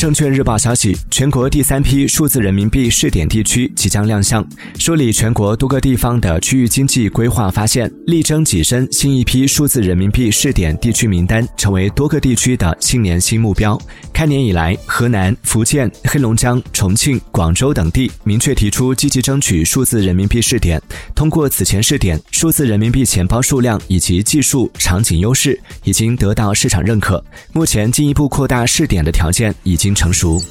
[0.00, 4.42] 证券日报消息，全国第三批数字人民币试点地区即将亮相。
[4.78, 13.78] 梳理全国多个地方的区域经济规划发现，力争跻身新一批数字人民币试点地区名单，成为多个地区的新年新目标。
[14.10, 20.80] 开年以来，河南、福建、黑龙江、重庆、广州等地明确提出积极争取数字人民币试点。
[21.14, 27.22] 通过此前试点，数字人民币钱包数量以及技术场景优势已经得到市场认可。
[27.52, 30.42] 目前进一步扩大试点的条件已经成熟。